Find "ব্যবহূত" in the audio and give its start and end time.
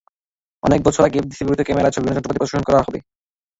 1.43-1.61